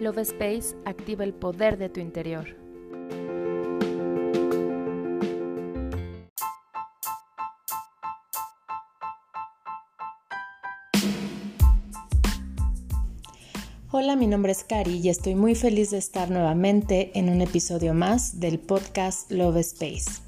Love 0.00 0.20
Space 0.20 0.74
activa 0.86 1.24
el 1.24 1.34
poder 1.34 1.76
de 1.76 1.90
tu 1.90 2.00
interior. 2.00 2.56
Hola, 13.90 14.16
mi 14.16 14.26
nombre 14.26 14.52
es 14.52 14.64
Cari 14.64 15.00
y 15.00 15.10
estoy 15.10 15.34
muy 15.34 15.54
feliz 15.54 15.90
de 15.90 15.98
estar 15.98 16.30
nuevamente 16.30 17.10
en 17.18 17.28
un 17.28 17.42
episodio 17.42 17.92
más 17.92 18.40
del 18.40 18.58
podcast 18.58 19.30
Love 19.30 19.58
Space. 19.58 20.22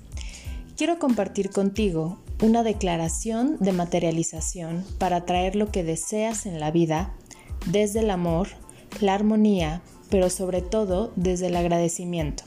Quiero 0.77 0.99
compartir 0.99 1.49
contigo 1.49 2.18
una 2.43 2.63
declaración 2.63 3.57
de 3.59 3.73
materialización 3.73 4.85
para 4.99 5.17
atraer 5.17 5.57
lo 5.57 5.71
que 5.71 5.82
deseas 5.82 6.45
en 6.45 6.61
la 6.61 6.71
vida 6.71 7.14
desde 7.67 8.00
el 8.00 8.11
amor 8.11 8.49
la 9.01 9.14
armonía, 9.14 9.82
pero 10.11 10.31
sobre 10.31 10.63
todo 10.63 11.13
desde 11.17 11.46
el 11.46 11.57
agradecimiento. 11.57 12.45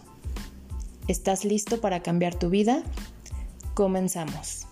¿Estás 1.07 1.45
listo 1.45 1.81
para 1.81 2.01
cambiar 2.01 2.35
tu 2.35 2.49
vida? 2.49 2.83
Comenzamos. 3.73 4.67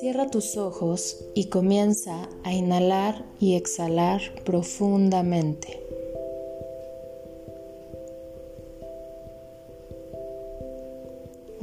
Cierra 0.00 0.30
tus 0.30 0.56
ojos 0.56 1.16
y 1.34 1.46
comienza 1.46 2.28
a 2.44 2.52
inhalar 2.52 3.24
y 3.40 3.54
exhalar 3.54 4.20
profundamente. 4.44 5.85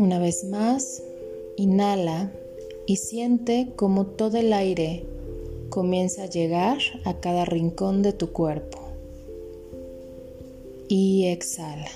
Una 0.03 0.19
vez 0.19 0.43
más, 0.43 1.01
inhala 1.55 2.29
y 2.85 2.97
siente 2.97 3.71
como 3.77 4.05
todo 4.05 4.37
el 4.37 4.51
aire 4.51 5.05
comienza 5.69 6.23
a 6.23 6.29
llegar 6.29 6.79
a 7.05 7.21
cada 7.21 7.45
rincón 7.45 8.01
de 8.01 8.11
tu 8.11 8.33
cuerpo. 8.33 8.79
Y 10.89 11.27
exhala. 11.27 11.87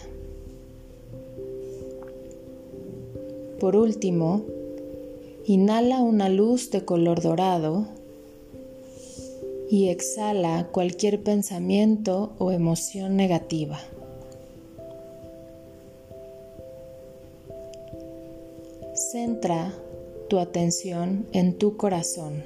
Por 3.59 3.75
último, 3.75 4.43
inhala 5.45 5.99
una 5.99 6.29
luz 6.29 6.71
de 6.71 6.85
color 6.85 7.21
dorado 7.21 7.87
y 9.69 9.89
exhala 9.89 10.69
cualquier 10.71 11.23
pensamiento 11.23 12.31
o 12.37 12.53
emoción 12.53 13.17
negativa. 13.17 13.81
Centra 18.97 19.71
tu 20.27 20.39
atención 20.39 21.27
en 21.31 21.59
tu 21.59 21.77
corazón. 21.77 22.45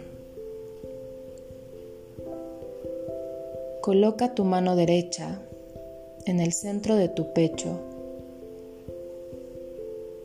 Coloca 3.79 4.35
tu 4.35 4.43
mano 4.43 4.75
derecha 4.75 5.41
en 6.25 6.41
el 6.41 6.51
centro 6.51 6.97
de 6.97 7.07
tu 7.07 7.31
pecho 7.31 7.79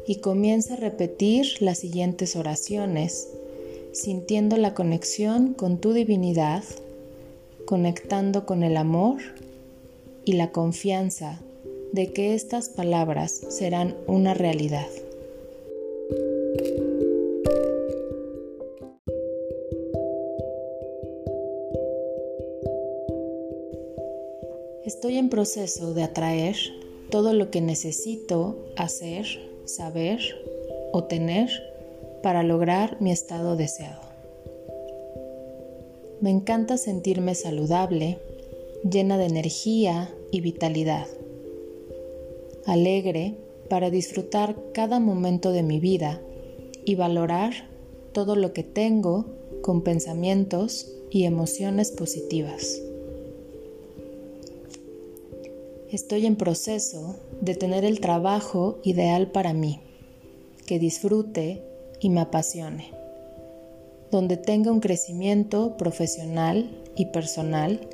y 0.05 0.17
comienza 0.17 0.75
a 0.75 0.79
repetir 0.79 1.63
las 1.63 1.79
siguientes 1.79 2.35
oraciones 2.35 3.29
sintiendo 3.93 4.57
la 4.57 4.75
conexión 4.75 5.55
con 5.55 5.79
tu 5.79 5.93
divinidad, 5.93 6.65
conectando 7.67 8.47
con 8.47 8.65
el 8.65 8.77
amor 8.77 9.19
y 10.25 10.33
la 10.33 10.51
confianza 10.51 11.41
de 11.93 12.13
que 12.13 12.35
estas 12.35 12.69
palabras 12.69 13.31
serán 13.31 13.97
una 14.09 14.35
realidad. 14.35 14.89
Estoy 24.87 25.17
en 25.17 25.31
proceso 25.31 25.95
de 25.95 26.05
atraer 26.05 26.55
todo 27.11 27.33
lo 27.33 27.51
que 27.51 27.61
necesito 27.61 28.57
hacer, 28.77 29.27
saber 29.65 30.21
o 30.93 31.03
tener 31.03 31.51
para 32.23 32.45
lograr 32.45 32.97
mi 33.01 33.11
estado 33.11 33.57
deseado. 33.57 34.01
Me 36.21 36.31
encanta 36.31 36.79
sentirme 36.79 37.35
saludable, 37.35 38.19
llena 38.89 39.19
de 39.19 39.27
energía 39.27 40.15
y 40.31 40.41
vitalidad, 40.41 41.09
alegre 42.65 43.35
para 43.69 43.91
disfrutar 43.91 44.55
cada 44.73 45.01
momento 45.01 45.51
de 45.51 45.65
mi 45.65 45.81
vida 45.81 46.23
y 46.85 46.95
valorar 46.95 47.53
todo 48.13 48.37
lo 48.37 48.53
que 48.53 48.63
tengo 48.63 49.27
con 49.63 49.83
pensamientos 49.83 50.93
y 51.11 51.25
emociones 51.25 51.91
positivas. 51.91 52.81
Estoy 55.91 56.27
en 56.27 56.35
proceso 56.35 57.15
de 57.41 57.55
tener 57.55 57.85
el 57.85 58.01
trabajo 58.01 58.81
ideal 58.83 59.31
para 59.31 59.53
mí, 59.53 59.79
que 60.67 60.81
disfrute 60.81 61.63
y 62.01 62.11
me 62.11 62.23
apasione, 62.23 62.91
donde 64.11 64.37
tenga 64.37 64.73
un 64.73 64.81
crecimiento 64.81 65.77
profesional 65.77 66.83
y 66.97 67.07
personal 67.07 67.89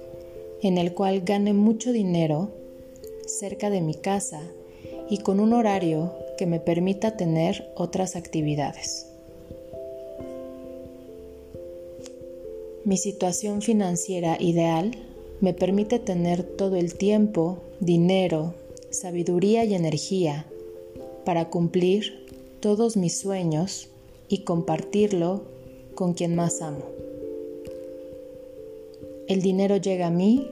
en 0.62 0.78
el 0.78 0.94
cual 0.94 1.20
gane 1.20 1.52
mucho 1.52 1.92
dinero 1.92 2.50
cerca 3.26 3.68
de 3.68 3.82
mi 3.82 3.94
casa 3.94 4.40
y 5.10 5.18
con 5.18 5.38
un 5.38 5.52
horario 5.52 6.14
que 6.38 6.46
me 6.46 6.60
permita 6.60 7.18
tener 7.18 7.70
otras 7.76 8.16
actividades. 8.16 9.06
Mi 12.86 12.96
situación 12.96 13.60
financiera 13.60 14.38
ideal 14.40 14.92
me 15.42 15.52
permite 15.52 15.98
tener 15.98 16.44
todo 16.44 16.76
el 16.76 16.94
tiempo, 16.94 17.58
dinero, 17.80 18.54
sabiduría 18.90 19.64
y 19.64 19.74
energía 19.74 20.46
para 21.24 21.50
cumplir 21.50 22.26
todos 22.60 22.96
mis 22.96 23.18
sueños 23.18 23.88
y 24.28 24.44
compartirlo 24.44 25.42
con 25.96 26.14
quien 26.14 26.36
más 26.36 26.62
amo. 26.62 26.84
El 29.26 29.42
dinero 29.42 29.76
llega 29.78 30.06
a 30.06 30.10
mí 30.10 30.48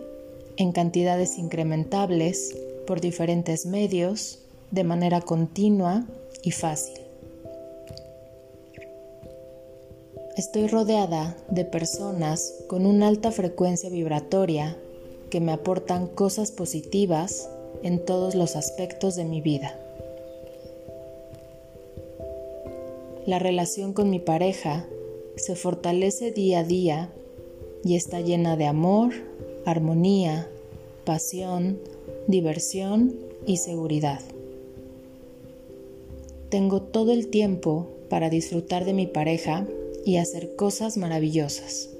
en 0.56 0.72
cantidades 0.72 1.38
incrementables 1.38 2.56
por 2.84 3.00
diferentes 3.00 3.66
medios, 3.66 4.40
de 4.72 4.82
manera 4.82 5.20
continua 5.20 6.04
y 6.42 6.50
fácil. 6.50 6.99
Estoy 10.36 10.68
rodeada 10.68 11.36
de 11.50 11.64
personas 11.64 12.54
con 12.68 12.86
una 12.86 13.08
alta 13.08 13.32
frecuencia 13.32 13.90
vibratoria 13.90 14.76
que 15.28 15.40
me 15.40 15.50
aportan 15.50 16.06
cosas 16.06 16.52
positivas 16.52 17.50
en 17.82 18.04
todos 18.04 18.36
los 18.36 18.54
aspectos 18.54 19.16
de 19.16 19.24
mi 19.24 19.40
vida. 19.40 19.76
La 23.26 23.40
relación 23.40 23.92
con 23.92 24.08
mi 24.08 24.20
pareja 24.20 24.86
se 25.34 25.56
fortalece 25.56 26.30
día 26.30 26.60
a 26.60 26.64
día 26.64 27.12
y 27.82 27.96
está 27.96 28.20
llena 28.20 28.56
de 28.56 28.66
amor, 28.66 29.10
armonía, 29.66 30.48
pasión, 31.04 31.80
diversión 32.28 33.16
y 33.46 33.56
seguridad. 33.56 34.20
Tengo 36.50 36.82
todo 36.82 37.12
el 37.12 37.28
tiempo 37.28 37.88
para 38.08 38.30
disfrutar 38.30 38.84
de 38.84 38.92
mi 38.92 39.06
pareja 39.06 39.66
y 40.04 40.16
hacer 40.16 40.56
cosas 40.56 40.96
maravillosas. 40.96 41.90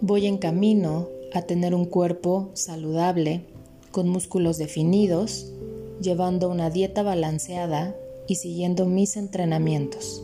Voy 0.00 0.26
en 0.26 0.38
camino 0.38 1.08
a 1.32 1.42
tener 1.42 1.74
un 1.74 1.84
cuerpo 1.86 2.50
saludable, 2.54 3.42
con 3.90 4.08
músculos 4.08 4.58
definidos, 4.58 5.52
llevando 6.00 6.50
una 6.50 6.70
dieta 6.70 7.02
balanceada 7.02 7.96
y 8.28 8.36
siguiendo 8.36 8.86
mis 8.86 9.16
entrenamientos. 9.16 10.22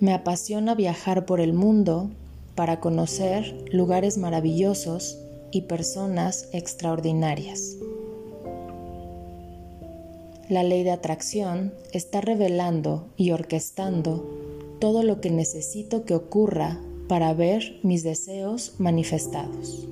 Me 0.00 0.14
apasiona 0.14 0.74
viajar 0.74 1.26
por 1.26 1.40
el 1.40 1.52
mundo 1.52 2.10
para 2.54 2.80
conocer 2.80 3.64
lugares 3.72 4.18
maravillosos 4.18 5.18
y 5.50 5.62
personas 5.62 6.48
extraordinarias. 6.52 7.76
La 10.50 10.64
ley 10.64 10.82
de 10.82 10.90
atracción 10.90 11.72
está 11.92 12.20
revelando 12.20 13.06
y 13.16 13.30
orquestando 13.30 14.28
todo 14.80 15.04
lo 15.04 15.20
que 15.20 15.30
necesito 15.30 16.04
que 16.04 16.16
ocurra 16.16 16.80
para 17.06 17.32
ver 17.34 17.78
mis 17.84 18.02
deseos 18.02 18.74
manifestados. 18.78 19.86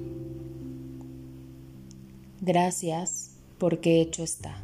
Gracias 2.41 3.37
porque 3.59 4.01
hecho 4.01 4.25
está. 4.25 4.61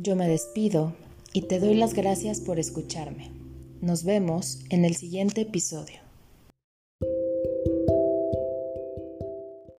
Yo 0.00 0.16
me 0.16 0.26
despido 0.26 0.94
y 1.34 1.42
te 1.42 1.60
doy 1.60 1.74
las 1.74 1.92
gracias 1.92 2.40
por 2.40 2.58
escucharme. 2.58 3.30
Nos 3.82 4.04
vemos 4.04 4.60
en 4.70 4.86
el 4.86 4.96
siguiente 4.96 5.42
episodio. 5.42 6.05